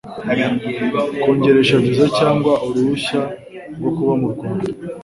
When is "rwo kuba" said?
3.77-4.13